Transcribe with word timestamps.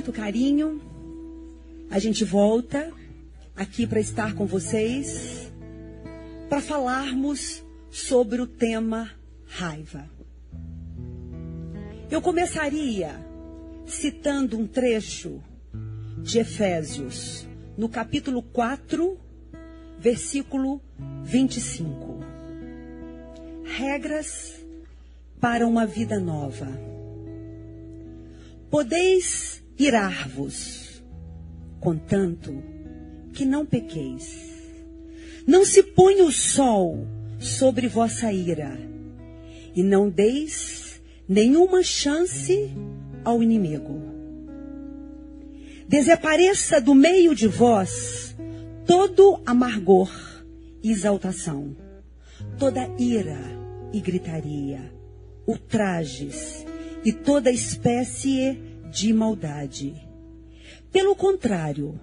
muito 0.00 0.12
carinho, 0.12 0.80
a 1.90 1.98
gente 1.98 2.24
volta 2.24 2.90
aqui 3.54 3.86
para 3.86 4.00
estar 4.00 4.34
com 4.34 4.46
vocês, 4.46 5.52
para 6.48 6.62
falarmos 6.62 7.62
sobre 7.90 8.40
o 8.40 8.46
tema 8.46 9.10
raiva. 9.44 10.08
Eu 12.10 12.22
começaria 12.22 13.14
citando 13.86 14.58
um 14.58 14.66
trecho 14.66 15.42
de 16.22 16.38
Efésios, 16.38 17.46
no 17.76 17.86
capítulo 17.86 18.42
4, 18.42 19.18
versículo 19.98 20.80
25. 21.24 22.20
Regras 23.64 24.64
para 25.38 25.66
uma 25.66 25.84
vida 25.84 26.18
nova. 26.18 26.68
Podeis 28.70 29.59
irar-vos, 29.84 31.02
contanto 31.80 32.62
que 33.32 33.44
não 33.44 33.64
pequeis. 33.64 34.50
Não 35.46 35.64
se 35.64 35.82
ponha 35.82 36.24
o 36.24 36.32
sol 36.32 37.06
sobre 37.38 37.88
vossa 37.88 38.32
ira, 38.32 38.78
e 39.74 39.82
não 39.82 40.08
deis 40.10 41.00
nenhuma 41.28 41.82
chance 41.82 42.70
ao 43.24 43.42
inimigo. 43.42 44.00
Desapareça 45.88 46.80
do 46.80 46.94
meio 46.94 47.34
de 47.34 47.48
vós 47.48 48.36
todo 48.86 49.40
amargor 49.46 50.12
e 50.82 50.90
exaltação, 50.90 51.76
toda 52.58 52.88
ira 52.98 53.38
e 53.92 54.00
gritaria 54.00 55.00
ultrajes 55.50 56.64
e 57.04 57.12
toda 57.12 57.50
espécie 57.50 58.52
de 58.52 58.69
maldade. 59.12 59.94
Pelo 60.92 61.14
contrário, 61.14 61.98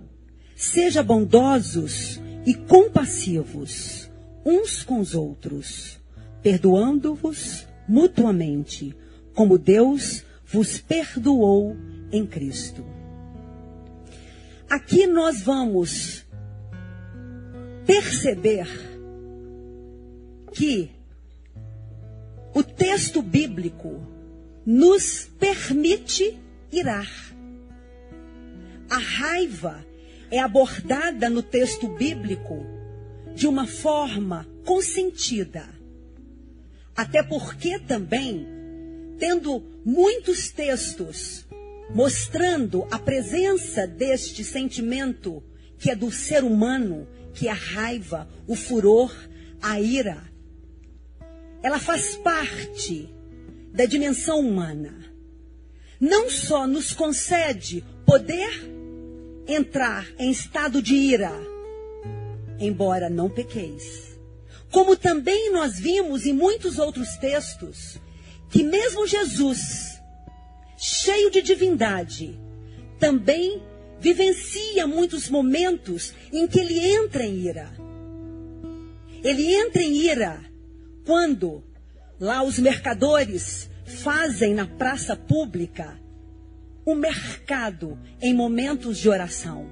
seja 0.56 1.04
bondosos 1.04 2.20
e 2.46 2.54
compassivos 2.54 4.10
uns 4.46 4.82
com 4.82 5.00
os 5.00 5.14
outros, 5.14 6.00
perdoando-vos 6.42 7.68
mutuamente, 7.88 8.96
como 9.34 9.58
Deus 9.58 10.24
vos 10.46 10.80
perdoou 10.80 11.76
em 12.12 12.26
Cristo. 12.26 12.86
Aqui 14.70 15.06
nós 15.06 15.42
vamos 15.42 16.26
perceber 17.86 18.68
que 20.54 20.90
o 22.54 22.64
texto 22.64 23.22
bíblico 23.22 24.02
nos 24.66 25.30
permite 25.40 26.38
irar. 26.72 27.10
A 28.90 28.98
raiva 28.98 29.86
é 30.32 30.40
abordada 30.40 31.30
no 31.30 31.42
texto 31.42 31.88
bíblico 31.90 32.66
de 33.36 33.48
uma 33.48 33.68
forma 33.68 34.48
consentida. 34.66 35.68
Até 36.96 37.22
porque 37.22 37.80
também, 37.80 38.48
tendo 39.20 39.64
muitos 39.86 40.50
textos 40.50 41.46
mostrando 41.94 42.86
a 42.92 43.00
presença 43.00 43.88
deste 43.88 44.44
sentimento 44.44 45.44
que 45.78 45.92
é 45.92 45.96
do 45.96 46.12
ser 46.12 46.44
humano, 46.44 47.08
que 47.34 47.48
é 47.48 47.52
a 47.52 47.56
raiva, 47.56 48.28
o 48.48 48.56
furor, 48.56 49.14
a 49.62 49.80
ira, 49.80 50.24
ela 51.62 51.80
faz 51.80 52.16
parte 52.16 53.10
da 53.72 53.86
dimensão 53.86 54.40
humana. 54.40 55.07
Não 56.00 56.30
só 56.30 56.68
nos 56.68 56.94
concede 56.94 57.84
poder 58.06 58.50
entrar 59.48 60.08
em 60.20 60.30
estado 60.30 60.82
de 60.82 60.96
ira, 60.96 61.32
embora 62.60 63.10
não 63.10 63.30
pequeis, 63.30 64.20
como 64.72 64.96
também 64.96 65.52
nós 65.52 65.80
vimos 65.80 66.26
em 66.26 66.34
muitos 66.34 66.78
outros 66.78 67.16
textos 67.16 68.00
que 68.50 68.64
mesmo 68.64 69.08
Jesus, 69.08 70.02
cheio 70.78 71.30
de 71.32 71.42
divindade, 71.42 72.40
também 73.00 73.62
vivencia 74.00 74.86
muitos 74.86 75.30
momentos 75.30 76.14
em 76.32 76.48
que 76.48 76.60
ele 76.60 76.80
entra 76.80 77.26
em 77.26 77.36
ira. 77.46 77.72
Ele 79.24 79.54
entra 79.54 79.82
em 79.82 79.96
ira 79.96 80.46
quando 81.06 81.64
lá 82.20 82.44
os 82.44 82.60
mercadores 82.60 83.70
fazem 83.88 84.54
na 84.54 84.68
praça 84.68 85.16
pública 85.16 86.00
um 86.86 86.96
mercado 86.96 87.98
em 88.22 88.34
momentos 88.34 88.98
de 88.98 89.10
oração. 89.10 89.72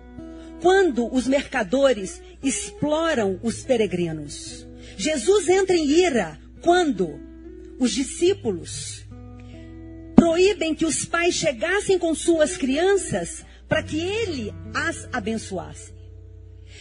Quando 0.62 1.14
os 1.14 1.28
mercadores 1.28 2.22
exploram 2.42 3.40
os 3.44 3.64
peregrinos. 3.64 4.66
Jesus 4.98 5.50
entra 5.50 5.76
em 5.76 5.86
ira 5.86 6.40
quando 6.62 7.20
os 7.78 7.92
discípulos 7.92 9.06
proíbem 10.16 10.74
que 10.74 10.86
os 10.86 11.06
pais 11.06 11.36
chegassem 11.36 12.00
com 12.00 12.16
suas 12.16 12.58
crianças 12.58 13.46
para 13.68 13.84
que 13.84 14.00
ele 14.00 14.53
as 14.74 15.08
abençoasse. 15.12 15.94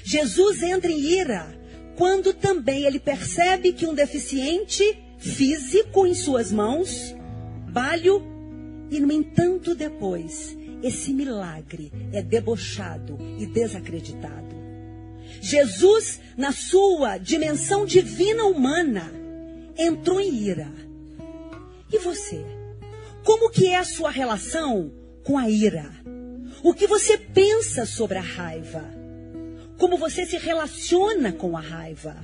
Jesus 0.04 0.62
entra 0.62 0.90
em 0.90 1.00
ira 1.00 1.58
quando 1.96 2.32
também 2.32 2.84
ele 2.84 2.98
percebe 2.98 3.72
que 3.72 3.86
um 3.86 3.94
deficiente 3.94 4.98
físico 5.18 6.06
em 6.06 6.14
suas 6.14 6.52
mãos, 6.52 7.14
balho, 7.74 8.22
e 8.90 9.00
no 9.00 9.12
entanto 9.12 9.74
depois 9.74 10.56
esse 10.82 11.12
milagre 11.12 11.92
é 12.12 12.22
debochado 12.22 13.18
e 13.38 13.46
desacreditado. 13.46 14.54
Jesus, 15.40 16.20
na 16.36 16.52
sua 16.52 17.18
dimensão 17.18 17.84
divina 17.84 18.44
humana, 18.44 19.12
entrou 19.76 20.20
em 20.20 20.32
ira. 20.32 20.72
E 21.92 21.98
você? 21.98 22.44
Como 23.24 23.50
que 23.50 23.66
é 23.66 23.76
a 23.76 23.84
sua 23.84 24.10
relação 24.10 24.92
com 25.24 25.36
a 25.36 25.50
ira? 25.50 25.90
O 26.62 26.72
que 26.72 26.86
você 26.86 27.18
pensa 27.18 27.84
sobre 27.84 28.18
a 28.18 28.22
raiva? 28.22 29.04
como 29.78 29.96
você 29.96 30.24
se 30.24 30.36
relaciona 30.36 31.32
com 31.32 31.56
a 31.56 31.60
raiva. 31.60 32.16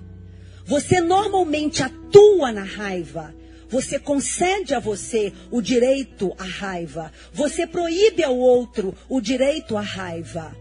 Você 0.64 1.00
normalmente 1.00 1.82
atua 1.82 2.52
na 2.52 2.62
raiva. 2.62 3.34
Você 3.70 4.00
concede 4.00 4.74
a 4.74 4.80
você 4.80 5.32
o 5.48 5.62
direito 5.62 6.34
à 6.36 6.44
raiva. 6.44 7.12
Você 7.32 7.66
proíbe 7.66 8.24
ao 8.24 8.36
outro 8.36 8.92
o 9.08 9.20
direito 9.20 9.76
à 9.76 9.80
raiva. 9.80 10.54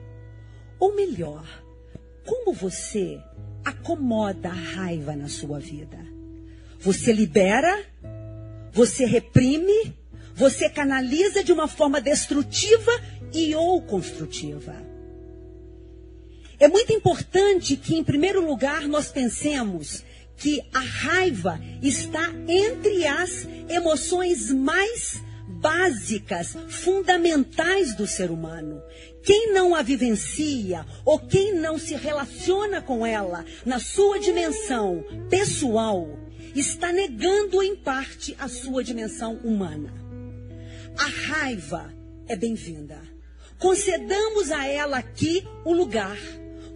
Ou 0.80 0.96
melhor, 0.96 1.44
como 2.24 2.54
você 2.54 3.20
acomoda 3.66 4.50
a 4.50 4.54
raiva 4.54 5.16
na 5.16 5.28
sua 5.28 5.60
vida? 5.60 5.98
Você 6.80 7.12
libera? 7.12 7.84
Você 8.72 9.06
reprime? 9.06 9.96
Você 10.36 10.70
canaliza 10.70 11.44
de 11.44 11.52
uma 11.52 11.68
forma 11.68 12.00
destrutiva 12.00 12.92
e 13.34 13.56
ou 13.56 13.82
construtiva? 13.82 14.76
É 16.60 16.68
muito 16.68 16.94
importante 16.94 17.76
que, 17.76 17.96
em 17.96 18.04
primeiro 18.04 18.46
lugar, 18.46 18.88
nós 18.88 19.10
pensemos 19.10 20.04
que 20.40 20.62
a 20.74 20.80
raiva 20.80 21.60
está 21.82 22.32
entre 22.48 23.06
as 23.06 23.48
emoções 23.70 24.52
mais 24.52 25.22
básicas, 25.48 26.56
fundamentais 26.70 27.96
do 27.96 28.08
ser 28.08 28.32
humano. 28.32 28.82
Quem 29.24 29.52
não 29.54 29.76
a 29.76 29.82
vivencia 29.82 30.86
ou 31.04 31.20
quem 31.20 31.54
não 31.54 31.78
se 31.78 31.96
relaciona 31.96 32.82
com 32.82 33.06
ela 33.06 33.46
na 33.66 33.80
sua 33.80 34.20
dimensão 34.20 35.04
pessoal, 35.30 36.18
está 36.56 36.92
negando 36.92 37.62
em 37.62 37.76
parte 37.76 38.36
a 38.40 38.48
sua 38.48 38.84
dimensão 38.84 39.36
humana. 39.44 39.94
A 40.98 41.34
raiva 41.34 41.94
é 42.28 42.36
bem-vinda. 42.36 43.00
Concedamos 43.60 44.52
a 44.52 44.66
ela 44.66 44.98
aqui 44.98 45.46
o 45.66 45.74
lugar 45.74 46.18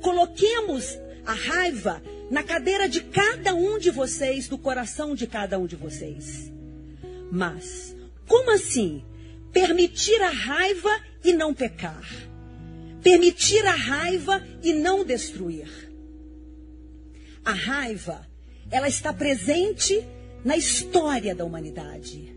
Coloquemos 0.04 1.00
a 1.26 1.32
raiva 1.32 2.04
na 2.34 2.42
cadeira 2.42 2.90
de 2.90 3.02
cada 3.02 3.54
um 3.54 3.78
de 3.78 3.92
vocês, 3.92 4.48
do 4.48 4.58
coração 4.58 5.14
de 5.14 5.28
cada 5.28 5.60
um 5.60 5.68
de 5.68 5.76
vocês. 5.76 6.52
Mas, 7.32 7.96
como 8.28 8.50
assim? 8.50 9.06
Permitir 9.52 10.20
a 10.20 10.32
raiva 10.32 10.90
e 11.24 11.32
não 11.32 11.54
pecar. 11.54 12.04
Permitir 13.04 13.64
a 13.68 13.76
raiva 13.76 14.44
e 14.64 14.74
não 14.74 15.06
destruir. 15.06 15.70
A 17.46 17.54
raiva, 17.54 18.28
ela 18.72 18.88
está 18.88 19.14
presente 19.14 20.04
na 20.44 20.58
história 20.58 21.36
da 21.36 21.46
humanidade. 21.46 22.36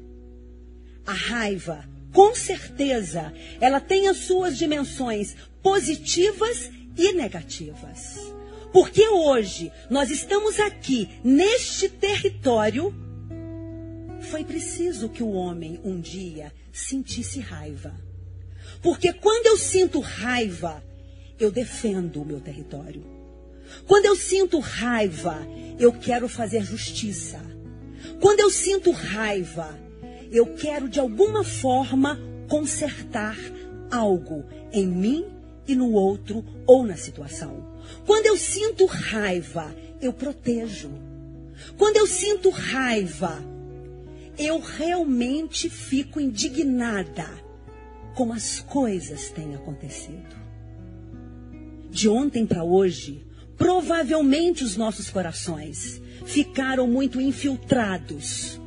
A 1.07 1.15
raiva, 1.15 1.89
com 2.13 2.35
certeza, 2.35 3.33
ela 3.63 3.81
tem 3.81 4.09
as 4.09 4.19
suas 4.19 4.59
dimensões 4.59 5.35
positivas 5.63 6.71
e 6.99 7.15
negativas. 7.15 8.36
Porque 8.76 9.08
hoje 9.08 9.73
nós 9.88 10.11
estamos 10.11 10.61
aqui 10.61 11.08
neste 11.25 11.88
território. 11.88 12.94
Foi 14.20 14.44
preciso 14.44 15.08
que 15.08 15.23
o 15.23 15.31
homem 15.31 15.81
um 15.82 15.99
dia 15.99 16.52
sentisse 16.75 17.40
raiva. 17.40 17.94
Porque 18.82 19.14
quando 19.14 19.46
eu 19.46 19.56
sinto 19.56 19.99
raiva, 20.00 20.84
eu 21.40 21.50
defendo 21.50 22.20
o 22.20 22.25
meu 22.26 22.38
território. 22.38 23.02
Quando 23.87 24.05
eu 24.05 24.14
sinto 24.14 24.58
raiva, 24.58 25.38
eu 25.78 25.90
quero 25.94 26.28
fazer 26.28 26.62
justiça. 26.62 27.40
Quando 28.20 28.40
eu 28.40 28.50
sinto 28.50 28.90
raiva, 28.90 29.75
eu 30.31 30.52
quero 30.55 30.87
de 30.87 31.00
alguma 31.00 31.43
forma 31.43 32.20
consertar 32.46 33.38
algo 33.90 34.44
em 34.70 34.87
mim 34.87 35.25
e 35.67 35.75
no 35.75 35.93
outro 35.93 36.44
ou 36.67 36.84
na 36.84 36.96
situação. 36.96 37.75
Quando 38.05 38.27
eu 38.27 38.37
sinto 38.37 38.87
raiva, 38.87 39.75
eu 40.00 40.12
protejo. 40.12 40.91
Quando 41.77 41.97
eu 41.97 42.06
sinto 42.06 42.50
raiva, 42.50 43.43
eu 44.38 44.61
realmente 44.61 45.69
fico 45.71 46.21
indignada 46.21 47.27
com 48.15 48.33
as 48.33 48.61
coisas 48.61 49.31
têm 49.31 49.55
acontecido. 49.55 50.37
De 51.91 52.09
ontem 52.09 52.47
para 52.47 52.65
hoje, 52.65 53.27
provavelmente 53.56 54.65
os 54.65 54.77
nossos 54.77 55.11
corações 55.11 56.00
ficaram 56.25 56.87
muito 56.87 57.21
infiltrados 57.21 58.61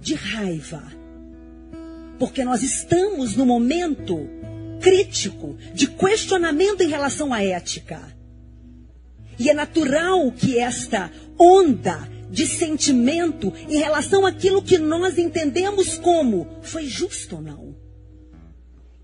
de 0.00 0.14
raiva. 0.14 0.82
Porque 2.18 2.44
nós 2.44 2.62
estamos 2.62 3.34
no 3.34 3.44
momento 3.44 4.28
crítico 4.84 5.56
de 5.72 5.86
questionamento 5.86 6.82
em 6.82 6.88
relação 6.88 7.32
à 7.32 7.42
ética. 7.42 8.14
E 9.38 9.48
é 9.48 9.54
natural 9.54 10.30
que 10.30 10.58
esta 10.58 11.10
onda 11.38 12.06
de 12.30 12.46
sentimento 12.46 13.50
em 13.66 13.78
relação 13.78 14.26
àquilo 14.26 14.62
que 14.62 14.76
nós 14.76 15.16
entendemos 15.16 15.96
como 15.96 16.46
foi 16.60 16.86
justo 16.86 17.36
ou 17.36 17.42
não. 17.42 17.74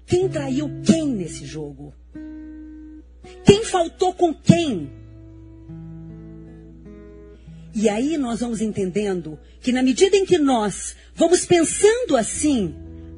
Quem 0.05 0.29
traiu 0.29 0.71
quem 0.85 1.07
nesse 1.07 1.47
jogo? 1.47 1.95
Quem 3.45 3.65
faltou 3.65 4.13
com 4.13 4.35
quem? 4.35 4.91
E 7.75 7.89
aí 7.89 8.19
nós 8.19 8.41
vamos 8.41 8.61
entendendo 8.61 9.39
que 9.63 9.73
na 9.73 9.83
medida 9.83 10.15
em 10.15 10.27
que 10.27 10.37
nós 10.37 10.95
vamos 11.15 11.47
pensando 11.47 12.17
assim, 12.19 12.75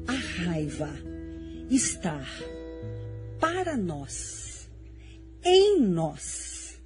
a 0.07 0.13
raiva 0.13 0.89
está 1.69 2.21
para 3.43 3.75
nós, 3.75 4.69
em 5.43 5.81
nós. 5.81 6.79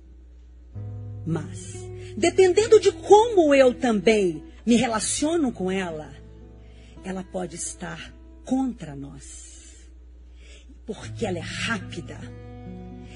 Mas, 1.23 1.75
dependendo 2.17 2.79
de 2.79 2.91
como 2.91 3.53
eu 3.53 3.75
também 3.75 4.43
me 4.65 4.75
relaciono 4.75 5.51
com 5.51 5.69
ela, 5.69 6.11
ela 7.03 7.23
pode 7.23 7.55
estar 7.55 8.11
contra 8.43 8.95
nós. 8.95 9.87
Porque 10.83 11.27
ela 11.27 11.37
é 11.37 11.41
rápida, 11.41 12.17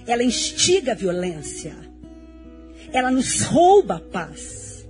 ela 0.05 0.21
instiga 0.21 0.91
a 0.91 0.95
violência, 0.95 1.75
ela 2.93 3.09
nos 3.09 3.41
rouba 3.41 3.95
a 3.95 3.99
paz, 3.99 4.87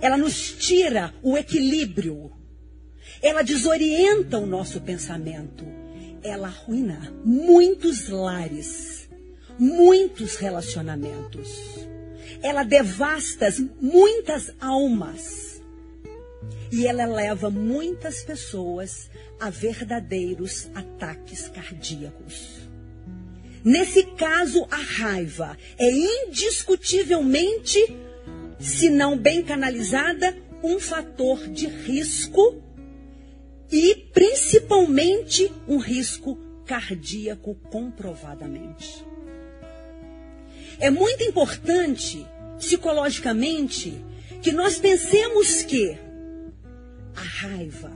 ela 0.00 0.18
nos 0.18 0.50
tira 0.50 1.14
o 1.22 1.38
equilíbrio, 1.38 2.32
ela 3.22 3.42
desorienta 3.42 4.36
o 4.36 4.46
nosso 4.46 4.80
pensamento 4.80 5.81
ela 6.22 6.48
arruina 6.48 7.12
muitos 7.24 8.08
lares, 8.08 9.08
muitos 9.58 10.36
relacionamentos. 10.36 11.48
Ela 12.42 12.62
devasta 12.62 13.48
muitas 13.80 14.52
almas. 14.60 15.62
E 16.70 16.86
ela 16.86 17.04
leva 17.04 17.50
muitas 17.50 18.22
pessoas 18.22 19.10
a 19.38 19.50
verdadeiros 19.50 20.70
ataques 20.74 21.48
cardíacos. 21.48 22.60
Nesse 23.64 24.04
caso, 24.04 24.66
a 24.70 24.76
raiva 24.76 25.56
é 25.78 25.90
indiscutivelmente, 25.90 27.78
se 28.58 28.88
não 28.88 29.16
bem 29.16 29.42
canalizada, 29.42 30.36
um 30.62 30.80
fator 30.80 31.46
de 31.48 31.66
risco 31.66 32.61
e 33.72 33.94
principalmente 34.12 35.50
um 35.66 35.78
risco 35.78 36.38
cardíaco 36.66 37.54
comprovadamente. 37.70 39.02
É 40.78 40.90
muito 40.90 41.24
importante, 41.24 42.26
psicologicamente, 42.58 43.94
que 44.42 44.52
nós 44.52 44.78
pensemos 44.78 45.62
que 45.62 45.96
a 47.16 47.22
raiva, 47.22 47.90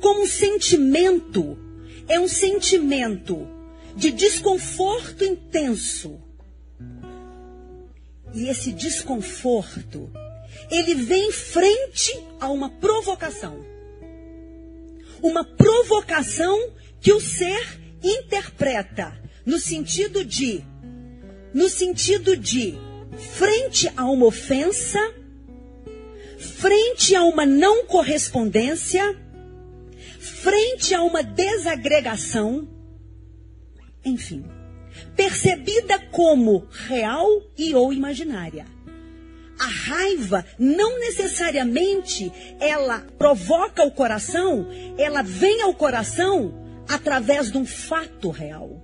como 0.00 0.24
sentimento, 0.26 1.58
é 2.06 2.20
um 2.20 2.28
sentimento 2.28 3.48
de 3.96 4.12
desconforto 4.12 5.24
intenso. 5.24 6.20
E 8.32 8.48
esse 8.48 8.72
desconforto, 8.72 10.10
ele 10.70 10.94
vem 10.94 11.32
frente 11.32 12.12
a 12.38 12.48
uma 12.48 12.70
provocação 12.70 13.72
uma 15.22 15.44
provocação 15.44 16.72
que 17.00 17.12
o 17.12 17.20
ser 17.20 17.80
interpreta 18.02 19.16
no 19.46 19.58
sentido 19.58 20.24
de 20.24 20.64
no 21.54 21.68
sentido 21.68 22.36
de 22.36 22.74
frente 23.18 23.90
a 23.96 24.04
uma 24.04 24.26
ofensa, 24.26 24.98
frente 26.38 27.14
a 27.14 27.22
uma 27.24 27.44
não 27.44 27.84
correspondência, 27.84 29.16
frente 30.18 30.94
a 30.94 31.02
uma 31.02 31.22
desagregação, 31.22 32.66
enfim, 34.04 34.44
percebida 35.14 35.98
como 36.10 36.66
real 36.70 37.28
e 37.56 37.74
ou 37.74 37.92
imaginária. 37.92 38.64
A 39.62 39.66
raiva 39.66 40.44
não 40.58 40.98
necessariamente 40.98 42.32
ela 42.58 42.98
provoca 43.16 43.84
o 43.84 43.92
coração, 43.92 44.66
ela 44.98 45.22
vem 45.22 45.62
ao 45.62 45.72
coração 45.72 46.82
através 46.88 47.52
de 47.52 47.58
um 47.58 47.64
fato 47.64 48.30
real. 48.30 48.82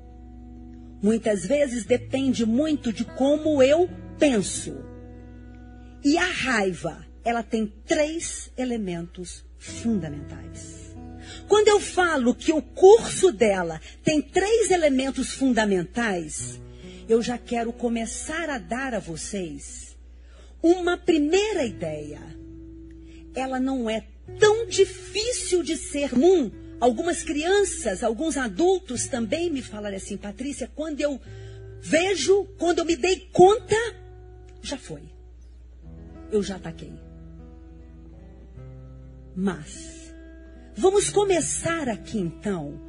Muitas 1.02 1.44
vezes 1.44 1.84
depende 1.84 2.46
muito 2.46 2.92
de 2.92 3.04
como 3.04 3.60
eu 3.60 3.90
penso. 4.20 4.76
E 6.04 6.16
a 6.16 6.26
raiva, 6.26 7.04
ela 7.24 7.42
tem 7.42 7.66
três 7.84 8.52
elementos 8.56 9.44
fundamentais. 9.58 10.96
Quando 11.48 11.66
eu 11.66 11.80
falo 11.80 12.32
que 12.36 12.52
o 12.52 12.62
curso 12.62 13.32
dela 13.32 13.80
tem 14.04 14.22
três 14.22 14.70
elementos 14.70 15.32
fundamentais, 15.32 16.60
eu 17.08 17.20
já 17.20 17.36
quero 17.36 17.72
começar 17.72 18.48
a 18.48 18.58
dar 18.58 18.94
a 18.94 19.00
vocês 19.00 19.87
uma 20.62 20.96
primeira 20.96 21.64
ideia. 21.64 22.20
Ela 23.34 23.60
não 23.60 23.88
é 23.88 24.06
tão 24.38 24.66
difícil 24.66 25.62
de 25.62 25.76
ser 25.76 26.10
comum. 26.10 26.50
Algumas 26.80 27.22
crianças, 27.22 28.02
alguns 28.02 28.36
adultos 28.36 29.06
também 29.06 29.50
me 29.50 29.62
falaram 29.62 29.96
assim, 29.96 30.16
Patrícia, 30.16 30.70
quando 30.74 31.00
eu 31.00 31.20
vejo, 31.80 32.44
quando 32.58 32.80
eu 32.80 32.84
me 32.84 32.96
dei 32.96 33.28
conta, 33.32 33.76
já 34.62 34.76
foi. 34.76 35.02
Eu 36.30 36.42
já 36.42 36.56
ataquei. 36.56 36.92
Mas, 39.34 40.12
vamos 40.76 41.10
começar 41.10 41.88
aqui 41.88 42.18
então 42.18 42.80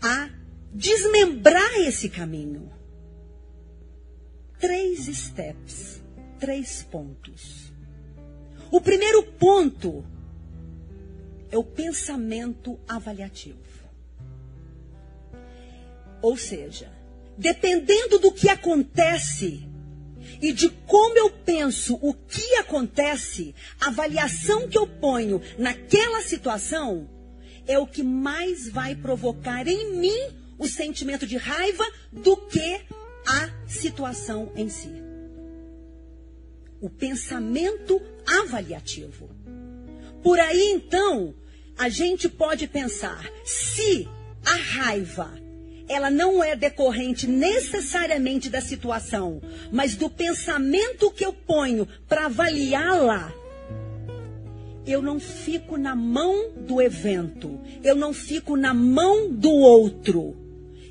a 0.00 0.30
desmembrar 0.72 1.78
esse 1.80 2.08
caminho. 2.08 2.70
Três 4.58 5.06
steps 5.06 6.02
três 6.38 6.82
pontos. 6.82 7.72
O 8.70 8.80
primeiro 8.80 9.22
ponto 9.22 10.04
é 11.50 11.56
o 11.56 11.64
pensamento 11.64 12.78
avaliativo. 12.86 13.58
Ou 16.20 16.36
seja, 16.36 16.92
dependendo 17.36 18.18
do 18.18 18.32
que 18.32 18.48
acontece 18.48 19.66
e 20.42 20.52
de 20.52 20.68
como 20.68 21.16
eu 21.16 21.30
penso 21.30 21.98
o 22.02 22.12
que 22.12 22.54
acontece, 22.56 23.54
a 23.80 23.86
avaliação 23.86 24.68
que 24.68 24.76
eu 24.76 24.86
ponho 24.86 25.40
naquela 25.56 26.20
situação 26.22 27.08
é 27.66 27.78
o 27.78 27.86
que 27.86 28.02
mais 28.02 28.68
vai 28.68 28.94
provocar 28.94 29.66
em 29.66 29.96
mim 29.96 30.18
o 30.58 30.66
sentimento 30.66 31.26
de 31.26 31.36
raiva 31.36 31.84
do 32.12 32.36
que 32.36 32.80
a 33.26 33.50
situação 33.66 34.52
em 34.56 34.68
si 34.68 35.07
o 36.80 36.88
pensamento 36.88 38.00
avaliativo. 38.26 39.30
Por 40.22 40.38
aí, 40.38 40.72
então, 40.72 41.34
a 41.76 41.88
gente 41.88 42.28
pode 42.28 42.66
pensar, 42.66 43.24
se 43.44 44.08
a 44.44 44.56
raiva 44.56 45.32
ela 45.88 46.10
não 46.10 46.44
é 46.44 46.54
decorrente 46.54 47.26
necessariamente 47.26 48.50
da 48.50 48.60
situação, 48.60 49.40
mas 49.72 49.96
do 49.96 50.10
pensamento 50.10 51.10
que 51.10 51.24
eu 51.24 51.32
ponho 51.32 51.88
para 52.06 52.26
avaliá-la, 52.26 53.32
eu 54.86 55.00
não 55.02 55.18
fico 55.18 55.76
na 55.76 55.94
mão 55.94 56.50
do 56.56 56.80
evento, 56.80 57.58
eu 57.82 57.94
não 57.94 58.12
fico 58.12 58.56
na 58.56 58.74
mão 58.74 59.30
do 59.30 59.50
outro. 59.50 60.36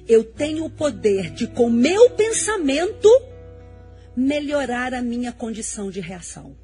Eu 0.07 0.23
tenho 0.23 0.65
o 0.65 0.69
poder 0.69 1.31
de, 1.31 1.47
com 1.47 1.69
meu 1.69 2.11
pensamento, 2.11 3.09
melhorar 4.17 4.95
a 4.95 5.01
minha 5.01 5.31
condição 5.31 5.91
de 5.91 5.99
reação. 5.99 6.57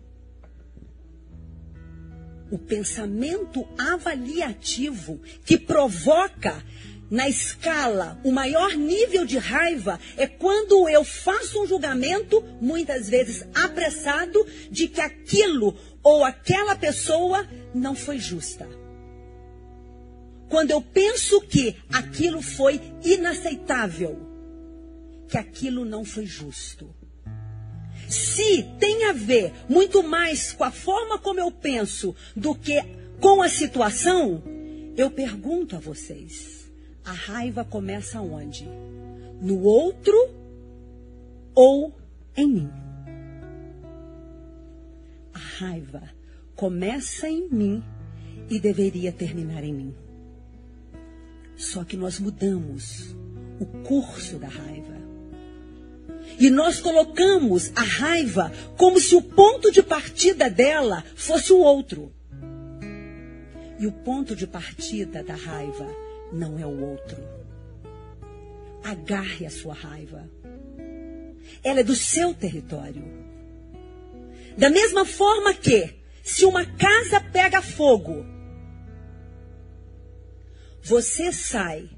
O 2.49 2.57
pensamento 2.57 3.67
avaliativo 3.77 5.21
que 5.45 5.55
provoca 5.55 6.63
na 7.11 7.29
escala, 7.29 8.19
o 8.23 8.31
maior 8.31 8.73
nível 8.73 9.23
de 9.23 9.37
raiva 9.37 9.99
é 10.17 10.25
quando 10.25 10.89
eu 10.89 11.03
faço 11.03 11.61
um 11.61 11.67
julgamento, 11.67 12.43
muitas 12.59 13.07
vezes 13.07 13.45
apressado, 13.53 14.43
de 14.71 14.87
que 14.87 14.99
aquilo 14.99 15.77
ou 16.01 16.23
aquela 16.23 16.75
pessoa 16.75 17.47
não 17.73 17.93
foi 17.93 18.17
justa. 18.17 18.67
Quando 20.49 20.71
eu 20.71 20.81
penso 20.81 21.39
que 21.41 21.75
aquilo 21.91 22.41
foi 22.41 22.81
inaceitável, 23.03 24.19
que 25.27 25.37
aquilo 25.37 25.85
não 25.85 26.03
foi 26.03 26.25
justo. 26.25 27.02
Se 28.13 28.61
tem 28.79 29.05
a 29.05 29.11
ver 29.11 29.51
muito 29.67 30.03
mais 30.03 30.53
com 30.53 30.63
a 30.63 30.69
forma 30.69 31.17
como 31.17 31.39
eu 31.39 31.51
penso 31.51 32.15
do 32.35 32.53
que 32.53 32.79
com 33.19 33.41
a 33.41 33.49
situação, 33.49 34.43
eu 34.95 35.09
pergunto 35.09 35.75
a 35.75 35.79
vocês: 35.79 36.71
a 37.03 37.11
raiva 37.11 37.65
começa 37.65 38.21
onde? 38.21 38.69
No 39.41 39.63
outro 39.63 40.13
ou 41.55 41.91
em 42.37 42.47
mim? 42.47 42.69
A 45.33 45.39
raiva 45.39 46.03
começa 46.55 47.27
em 47.27 47.49
mim 47.49 47.83
e 48.47 48.59
deveria 48.59 49.11
terminar 49.11 49.63
em 49.63 49.73
mim. 49.73 49.95
Só 51.55 51.83
que 51.83 51.97
nós 51.97 52.19
mudamos 52.19 53.15
o 53.59 53.65
curso 53.83 54.37
da 54.37 54.47
raiva. 54.47 55.02
E 56.39 56.49
nós 56.49 56.79
colocamos 56.79 57.71
a 57.75 57.83
raiva 57.83 58.51
como 58.77 58.99
se 58.99 59.15
o 59.15 59.21
ponto 59.21 59.71
de 59.71 59.83
partida 59.83 60.49
dela 60.49 61.03
fosse 61.15 61.53
o 61.53 61.59
outro. 61.59 62.11
E 63.79 63.87
o 63.87 63.91
ponto 63.91 64.35
de 64.35 64.47
partida 64.47 65.23
da 65.23 65.35
raiva 65.35 65.87
não 66.31 66.57
é 66.57 66.65
o 66.65 66.81
outro. 66.81 67.17
Agarre 68.83 69.45
a 69.45 69.49
sua 69.49 69.73
raiva. 69.73 70.29
Ela 71.63 71.81
é 71.81 71.83
do 71.83 71.95
seu 71.95 72.33
território. 72.33 73.03
Da 74.57 74.69
mesma 74.69 75.05
forma 75.05 75.53
que, 75.53 75.95
se 76.23 76.45
uma 76.45 76.65
casa 76.65 77.19
pega 77.19 77.61
fogo, 77.61 78.25
você 80.81 81.31
sai 81.31 81.89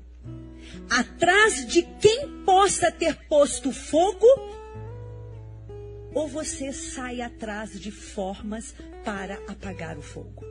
atrás 0.89 1.65
de 1.65 1.83
quem 1.99 2.43
possa 2.43 2.91
ter 2.91 3.15
posto 3.27 3.71
fogo, 3.71 4.27
ou 6.13 6.27
você 6.27 6.71
sai 6.71 7.21
atrás 7.21 7.79
de 7.79 7.91
formas 7.91 8.73
para 9.03 9.35
apagar 9.47 9.97
o 9.97 10.01
fogo. 10.01 10.45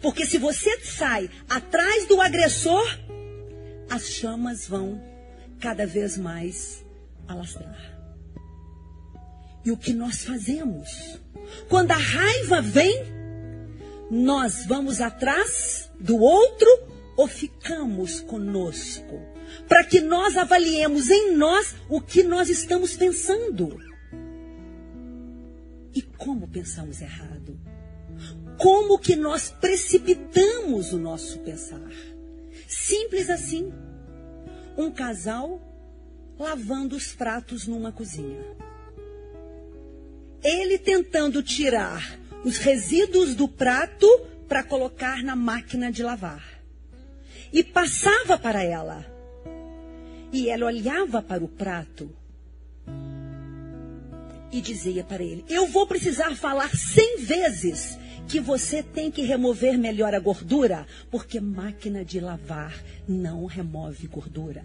Porque 0.00 0.26
se 0.26 0.38
você 0.38 0.80
sai 0.80 1.30
atrás 1.48 2.06
do 2.06 2.20
agressor, 2.20 2.84
as 3.90 4.08
chamas 4.08 4.66
vão 4.66 5.00
cada 5.60 5.86
vez 5.86 6.18
mais 6.18 6.84
alastrar. 7.28 7.94
E 9.64 9.70
o 9.70 9.76
que 9.76 9.92
nós 9.92 10.24
fazemos? 10.24 11.18
Quando 11.68 11.92
a 11.92 11.96
raiva 11.96 12.60
vem, 12.60 12.94
nós 14.10 14.66
vamos 14.66 15.00
atrás 15.00 15.90
do 15.98 16.18
outro 16.18 16.93
ou 17.16 17.26
ficamos 17.26 18.20
conosco? 18.20 19.20
Para 19.68 19.84
que 19.84 20.00
nós 20.00 20.36
avaliemos 20.36 21.10
em 21.10 21.36
nós 21.36 21.74
o 21.88 22.00
que 22.00 22.22
nós 22.22 22.48
estamos 22.48 22.96
pensando. 22.96 23.78
E 25.94 26.02
como 26.02 26.48
pensamos 26.48 27.00
errado? 27.00 27.58
Como 28.58 28.98
que 28.98 29.14
nós 29.16 29.50
precipitamos 29.50 30.92
o 30.92 30.98
nosso 30.98 31.38
pensar? 31.40 31.90
Simples 32.66 33.30
assim. 33.30 33.72
Um 34.76 34.90
casal 34.90 35.60
lavando 36.38 36.96
os 36.96 37.12
pratos 37.12 37.66
numa 37.66 37.92
cozinha. 37.92 38.42
Ele 40.42 40.78
tentando 40.78 41.42
tirar 41.42 42.18
os 42.44 42.58
resíduos 42.58 43.34
do 43.34 43.48
prato 43.48 44.06
para 44.48 44.62
colocar 44.62 45.22
na 45.22 45.36
máquina 45.36 45.90
de 45.90 46.02
lavar 46.02 46.53
e 47.54 47.62
passava 47.62 48.36
para 48.36 48.64
ela. 48.64 49.06
E 50.32 50.50
ela 50.50 50.66
olhava 50.66 51.22
para 51.22 51.44
o 51.44 51.48
prato 51.48 52.10
e 54.50 54.60
dizia 54.60 55.04
para 55.04 55.22
ele: 55.22 55.44
Eu 55.48 55.68
vou 55.68 55.86
precisar 55.86 56.34
falar 56.34 56.76
cem 56.76 57.18
vezes 57.20 57.96
que 58.26 58.40
você 58.40 58.82
tem 58.82 59.08
que 59.08 59.22
remover 59.22 59.78
melhor 59.78 60.12
a 60.14 60.18
gordura, 60.18 60.84
porque 61.12 61.38
máquina 61.38 62.04
de 62.04 62.18
lavar 62.18 62.74
não 63.06 63.46
remove 63.46 64.08
gordura. 64.08 64.64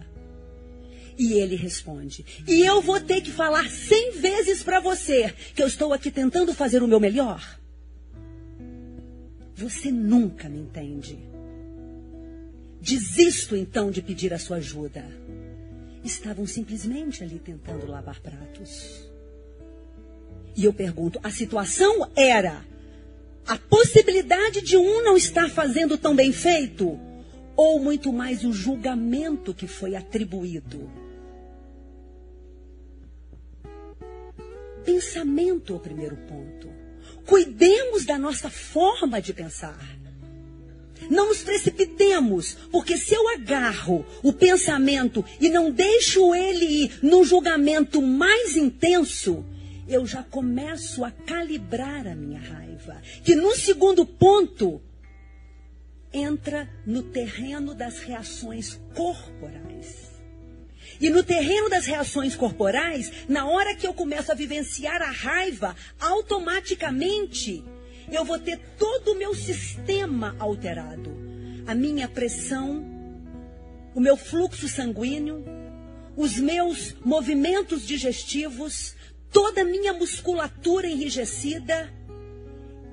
E 1.16 1.34
ele 1.34 1.54
responde: 1.54 2.26
E 2.48 2.66
eu 2.66 2.82
vou 2.82 3.00
ter 3.00 3.20
que 3.20 3.30
falar 3.30 3.70
cem 3.70 4.10
vezes 4.18 4.64
para 4.64 4.80
você 4.80 5.32
que 5.54 5.62
eu 5.62 5.68
estou 5.68 5.92
aqui 5.92 6.10
tentando 6.10 6.52
fazer 6.52 6.82
o 6.82 6.88
meu 6.88 6.98
melhor? 6.98 7.60
Você 9.54 9.92
nunca 9.92 10.48
me 10.48 10.58
entende. 10.58 11.29
Desisto 12.80 13.54
então 13.54 13.90
de 13.90 14.00
pedir 14.00 14.32
a 14.32 14.38
sua 14.38 14.56
ajuda. 14.56 15.04
Estavam 16.02 16.46
simplesmente 16.46 17.22
ali 17.22 17.38
tentando 17.38 17.86
lavar 17.86 18.20
pratos. 18.20 19.10
E 20.56 20.64
eu 20.64 20.72
pergunto: 20.72 21.20
a 21.22 21.30
situação 21.30 22.10
era 22.16 22.64
a 23.46 23.56
possibilidade 23.56 24.62
de 24.62 24.76
um 24.76 25.02
não 25.02 25.16
estar 25.16 25.50
fazendo 25.50 25.98
tão 25.98 26.14
bem 26.14 26.32
feito? 26.32 26.98
Ou 27.56 27.78
muito 27.78 28.12
mais 28.12 28.44
o 28.44 28.52
julgamento 28.52 29.52
que 29.52 29.66
foi 29.66 29.94
atribuído? 29.94 30.90
Pensamento 34.84 35.74
é 35.74 35.76
o 35.76 35.80
primeiro 35.80 36.16
ponto. 36.16 36.68
Cuidemos 37.26 38.06
da 38.06 38.18
nossa 38.18 38.48
forma 38.48 39.20
de 39.20 39.34
pensar. 39.34 39.99
Não 41.08 41.28
nos 41.28 41.42
precipitemos, 41.42 42.56
porque 42.70 42.96
se 42.98 43.14
eu 43.14 43.28
agarro 43.28 44.04
o 44.22 44.32
pensamento 44.32 45.24
e 45.40 45.48
não 45.48 45.70
deixo 45.70 46.34
ele 46.34 46.64
ir 46.64 46.98
no 47.02 47.24
julgamento 47.24 48.02
mais 48.02 48.56
intenso, 48.56 49.44
eu 49.88 50.06
já 50.06 50.22
começo 50.22 51.04
a 51.04 51.10
calibrar 51.10 52.06
a 52.06 52.14
minha 52.14 52.40
raiva. 52.40 53.00
Que 53.24 53.34
no 53.34 53.54
segundo 53.56 54.04
ponto 54.04 54.80
entra 56.12 56.68
no 56.86 57.02
terreno 57.02 57.74
das 57.74 58.00
reações 58.00 58.80
corporais. 58.94 60.10
E 61.00 61.08
no 61.08 61.22
terreno 61.22 61.68
das 61.70 61.86
reações 61.86 62.36
corporais, 62.36 63.10
na 63.28 63.46
hora 63.46 63.74
que 63.74 63.86
eu 63.86 63.94
começo 63.94 64.30
a 64.30 64.34
vivenciar 64.34 65.00
a 65.00 65.10
raiva, 65.10 65.74
automaticamente 65.98 67.64
eu 68.10 68.24
vou 68.24 68.38
ter 68.38 68.58
todo 68.78 69.12
o 69.12 69.18
meu 69.18 69.34
sistema 69.34 70.36
alterado. 70.38 71.10
A 71.66 71.74
minha 71.74 72.08
pressão, 72.08 72.84
o 73.94 74.00
meu 74.00 74.16
fluxo 74.16 74.68
sanguíneo, 74.68 75.44
os 76.16 76.38
meus 76.38 76.94
movimentos 77.04 77.86
digestivos, 77.86 78.94
toda 79.32 79.62
a 79.62 79.64
minha 79.64 79.92
musculatura 79.92 80.88
enrijecida. 80.88 81.92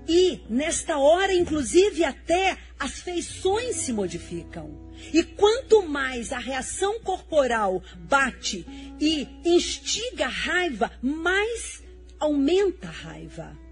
E, 0.08 0.40
nesta 0.50 0.98
hora, 0.98 1.34
inclusive, 1.34 2.04
até 2.04 2.58
as 2.80 3.00
feições 3.00 3.76
se 3.78 3.92
modificam. 3.92 4.88
E 5.14 5.24
quanto 5.24 5.84
mais 5.84 6.32
a 6.32 6.40
reação 6.40 7.00
corporal 7.02 7.84
bate 7.98 8.66
e 9.00 9.28
instiga 9.44 10.26
a 10.26 10.30
raiva, 10.30 10.92
mais 11.02 11.84
aumenta 12.20 12.88
a 12.88 12.92
raiva 12.92 13.67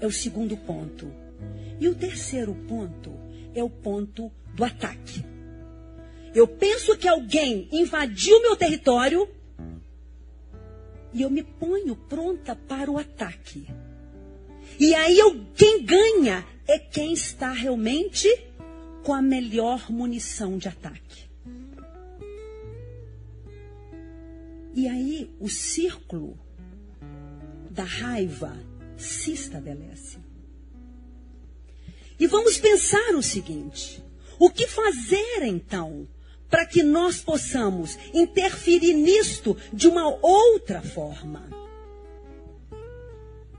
é 0.00 0.06
o 0.06 0.12
segundo 0.12 0.56
ponto. 0.56 1.12
E 1.80 1.88
o 1.88 1.94
terceiro 1.94 2.54
ponto 2.68 3.12
é 3.54 3.62
o 3.62 3.70
ponto 3.70 4.30
do 4.54 4.64
ataque. 4.64 5.24
Eu 6.34 6.46
penso 6.46 6.96
que 6.96 7.08
alguém 7.08 7.68
invadiu 7.72 8.40
meu 8.42 8.56
território 8.56 9.28
e 11.12 11.22
eu 11.22 11.30
me 11.30 11.42
ponho 11.42 11.96
pronta 11.96 12.54
para 12.54 12.90
o 12.90 12.98
ataque. 12.98 13.66
E 14.78 14.94
aí 14.94 15.18
eu, 15.18 15.46
quem 15.54 15.82
ganha 15.82 16.44
é 16.68 16.78
quem 16.78 17.12
está 17.14 17.52
realmente 17.52 18.28
com 19.02 19.14
a 19.14 19.22
melhor 19.22 19.90
munição 19.90 20.58
de 20.58 20.68
ataque. 20.68 21.24
E 24.74 24.86
aí 24.88 25.34
o 25.40 25.48
círculo 25.48 26.38
da 27.70 27.84
raiva 27.84 28.54
se 28.96 29.32
estabelece. 29.32 30.18
E 32.18 32.26
vamos 32.26 32.58
pensar 32.58 33.14
o 33.14 33.22
seguinte: 33.22 34.02
o 34.38 34.50
que 34.50 34.66
fazer 34.66 35.42
então 35.42 36.08
para 36.48 36.64
que 36.64 36.82
nós 36.82 37.20
possamos 37.20 37.98
interferir 38.14 38.94
nisto 38.94 39.56
de 39.72 39.88
uma 39.88 40.08
outra 40.24 40.80
forma? 40.80 41.48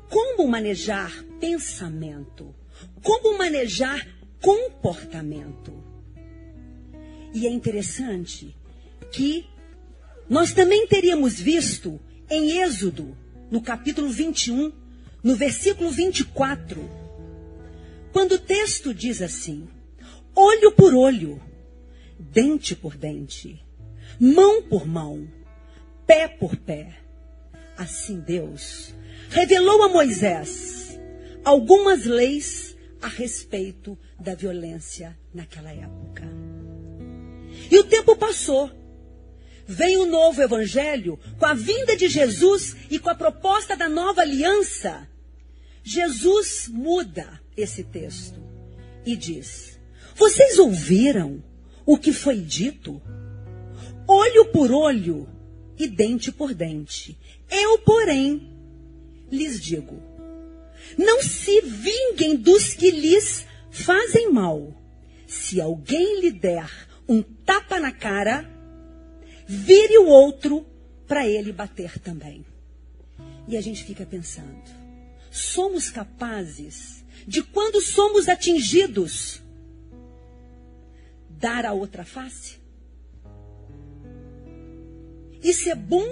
Como 0.10 0.48
manejar 0.48 1.24
pensamento? 1.40 2.56
Como 3.04 3.38
manejar 3.38 4.08
comportamento? 4.42 5.74
E 7.34 7.46
é 7.46 7.50
interessante 7.50 8.56
que 9.12 9.46
nós 10.30 10.54
também 10.54 10.88
teríamos 10.88 11.40
visto 11.40 12.00
em 12.30 12.62
Êxodo, 12.62 13.16
no 13.52 13.62
capítulo 13.62 14.10
21, 14.10 14.72
no 15.28 15.36
versículo 15.36 15.92
24, 15.92 16.90
quando 18.14 18.36
o 18.36 18.40
texto 18.40 18.94
diz 18.94 19.22
assim: 19.22 19.68
olho 20.34 20.72
por 20.72 20.96
olho, 20.96 21.42
dente 22.18 22.74
por 22.74 22.96
dente, 22.96 23.62
mão 24.18 24.62
por 24.62 24.88
mão, 24.88 25.28
pé 26.06 26.30
por 26.30 26.56
pé. 26.56 27.02
Assim 27.76 28.22
Deus 28.22 28.96
revelou 29.30 29.84
a 29.84 29.90
Moisés 29.90 30.98
algumas 31.44 32.06
leis 32.06 32.78
a 33.02 33.10
respeito 33.10 34.00
da 34.18 34.34
violência 34.34 35.20
naquela 35.34 35.74
época. 35.74 36.24
E 37.70 37.78
o 37.78 37.84
tempo 37.84 38.16
passou. 38.16 38.72
Vem 39.68 39.98
o 39.98 40.06
novo 40.06 40.42
evangelho 40.42 41.20
com 41.38 41.46
a 41.46 41.54
vinda 41.54 41.98
de 41.98 42.08
Jesus 42.08 42.78
e 42.90 42.98
com 42.98 43.10
a 43.10 43.16
proposta 43.16 43.76
da 43.76 43.90
nova 43.90 44.22
aliança. 44.22 45.06
Jesus 45.90 46.68
muda 46.68 47.40
esse 47.56 47.82
texto 47.82 48.44
e 49.06 49.16
diz: 49.16 49.80
Vocês 50.16 50.60
ouviram 50.60 51.42
o 51.86 51.98
que 51.98 52.12
foi 52.12 52.42
dito? 52.42 53.02
Olho 54.06 54.52
por 54.52 54.70
olho 54.70 55.30
e 55.80 55.88
dente 55.88 56.30
por 56.30 56.54
dente. 56.54 57.18
Eu, 57.50 57.80
porém, 57.80 58.54
lhes 59.32 59.62
digo: 59.62 59.98
não 60.98 61.24
se 61.24 61.62
vinguem 61.62 62.36
dos 62.36 62.74
que 62.74 62.92
lhes 62.92 63.46
fazem 63.72 64.30
mal. 64.30 64.76
Se 65.26 65.62
alguém 65.62 66.20
lhe 66.20 66.32
der 66.32 66.70
um 67.08 67.22
tapa 67.22 67.80
na 67.80 67.94
cara, 67.94 68.46
vire 69.48 69.98
o 70.00 70.08
outro 70.08 70.66
para 71.08 71.26
ele 71.26 71.54
bater 71.54 71.98
também. 71.98 72.46
E 73.48 73.56
a 73.56 73.62
gente 73.62 73.86
fica 73.86 74.06
pensando: 74.06 74.87
somos 75.38 75.90
capazes 75.90 77.06
de, 77.28 77.44
quando 77.44 77.82
somos 77.82 78.28
atingidos, 78.28 79.42
dar 81.30 81.66
a 81.66 81.74
outra 81.74 82.04
face? 82.04 82.60
Isso 85.42 85.70
é 85.70 85.76
bom 85.76 86.06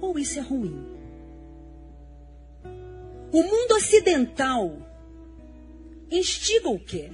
ou 0.00 0.18
isso 0.18 0.38
é 0.38 0.42
ruim? 0.42 0.86
O 3.32 3.42
mundo 3.42 3.74
ocidental 3.76 4.78
instiga 6.10 6.68
o 6.68 6.78
quê? 6.78 7.10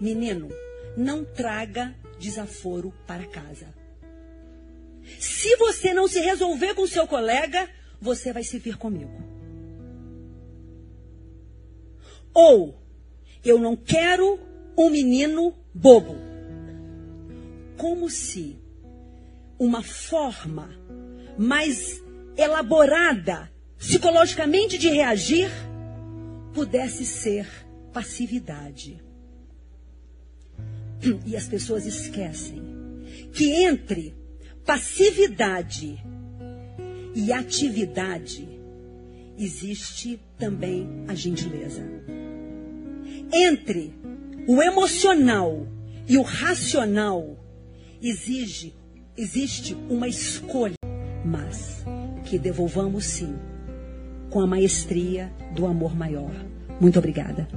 Menino, 0.00 0.48
não 0.96 1.24
traga 1.24 1.94
desaforo 2.18 2.92
para 3.06 3.26
casa. 3.26 3.74
Se 5.20 5.56
você 5.56 5.94
não 5.94 6.08
se 6.08 6.20
resolver 6.20 6.74
com 6.74 6.86
seu 6.86 7.06
colega, 7.06 7.68
você 8.00 8.32
vai 8.32 8.42
se 8.42 8.58
vir 8.58 8.76
comigo. 8.76 9.25
Ou 12.38 12.78
eu 13.42 13.58
não 13.58 13.74
quero 13.74 14.38
um 14.76 14.90
menino 14.90 15.54
bobo. 15.72 16.16
Como 17.78 18.10
se 18.10 18.58
uma 19.58 19.82
forma 19.82 20.68
mais 21.38 22.02
elaborada 22.36 23.50
psicologicamente 23.78 24.76
de 24.76 24.90
reagir 24.90 25.48
pudesse 26.52 27.06
ser 27.06 27.48
passividade. 27.90 29.02
E 31.24 31.34
as 31.34 31.48
pessoas 31.48 31.86
esquecem 31.86 32.62
que 33.32 33.50
entre 33.64 34.14
passividade 34.62 36.04
e 37.14 37.32
atividade 37.32 38.46
existe 39.38 40.20
também 40.38 40.86
a 41.08 41.14
gentileza. 41.14 42.25
Entre 43.32 43.94
o 44.46 44.62
emocional 44.62 45.66
e 46.08 46.16
o 46.16 46.22
racional 46.22 47.36
exige 48.00 48.74
existe 49.16 49.74
uma 49.88 50.06
escolha, 50.06 50.74
mas 51.24 51.84
que 52.24 52.38
devolvamos 52.38 53.04
sim 53.04 53.34
com 54.30 54.40
a 54.40 54.46
maestria 54.46 55.32
do 55.54 55.66
amor 55.66 55.96
maior. 55.96 56.32
Muito 56.80 56.98
obrigada. 56.98 57.48